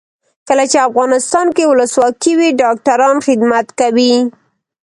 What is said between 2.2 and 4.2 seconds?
وي ډاکټران خدمت کوي.